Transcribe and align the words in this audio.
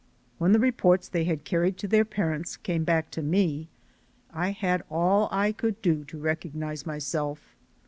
When 0.39 0.51
the 0.51 0.59
reports 0.59 1.07
they 1.07 1.25
had 1.25 1.43
carried 1.43 1.77
to 1.77 1.87
their 1.87 2.03
parents 2.05 2.57
came 2.57 2.83
back 2.83 3.11
to 3.11 3.21
me, 3.21 3.69
I 4.33 4.49
had 4.49 4.81
all 4.89 5.29
I 5.31 5.51
could 5.51 5.79
do 5.83 6.03
to 6.05 6.17
recognize 6.17 6.87
myself. 6.87 7.55